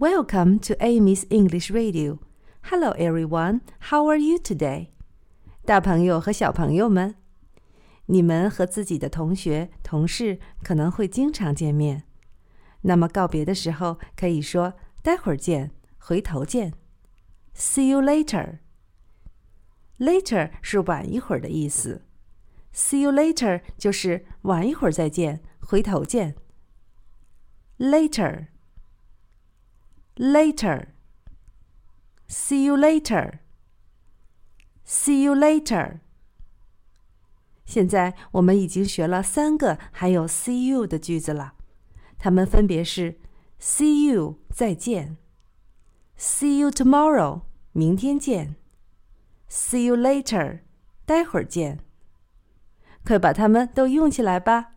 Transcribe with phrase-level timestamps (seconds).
[0.00, 2.20] Welcome to Amy's English Radio.
[2.62, 3.60] Hello, everyone.
[3.90, 4.86] How are you today?
[5.66, 7.16] 大朋友和小朋友们，
[8.06, 12.04] 你们和自己的同学、同事可能会经常见面。
[12.80, 14.72] 那么告别的时候，可以说
[15.04, 16.72] “待会儿见”“回头见
[17.54, 18.60] ”“See you later”。
[19.98, 22.06] Later 是晚一会儿的意思
[22.72, 26.36] ，See you later 就是晚一会儿再见，回头见。
[27.76, 28.46] Later。
[30.19, 30.87] later.
[32.27, 33.39] See you later.
[34.85, 35.99] See you later.
[37.65, 41.53] 现在我们已经学了三个还有 see you 的句子了，
[42.19, 43.19] 它们分别是
[43.59, 45.17] see you 再见，
[46.17, 48.55] see you tomorrow 明天见，
[49.49, 50.59] see you later
[51.05, 51.79] 待会儿见。
[53.03, 54.75] 快把它们都用起来吧！